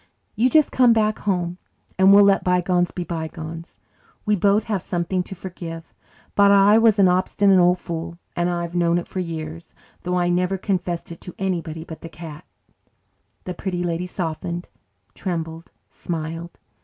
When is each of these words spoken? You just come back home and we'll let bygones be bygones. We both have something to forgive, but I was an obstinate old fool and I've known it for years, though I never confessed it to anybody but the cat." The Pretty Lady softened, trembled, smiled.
You 0.35 0.49
just 0.49 0.71
come 0.71 0.93
back 0.93 1.19
home 1.19 1.59
and 1.99 2.11
we'll 2.11 2.23
let 2.23 2.43
bygones 2.43 2.89
be 2.89 3.03
bygones. 3.03 3.77
We 4.25 4.35
both 4.35 4.63
have 4.63 4.81
something 4.81 5.21
to 5.21 5.35
forgive, 5.35 5.93
but 6.33 6.49
I 6.49 6.79
was 6.79 6.97
an 6.97 7.07
obstinate 7.07 7.59
old 7.59 7.77
fool 7.77 8.17
and 8.35 8.49
I've 8.49 8.73
known 8.73 8.97
it 8.97 9.07
for 9.07 9.19
years, 9.19 9.75
though 10.01 10.17
I 10.17 10.27
never 10.29 10.57
confessed 10.57 11.11
it 11.11 11.21
to 11.21 11.35
anybody 11.37 11.83
but 11.83 12.01
the 12.01 12.09
cat." 12.09 12.45
The 13.43 13.53
Pretty 13.53 13.83
Lady 13.83 14.07
softened, 14.07 14.69
trembled, 15.13 15.69
smiled. 15.91 16.57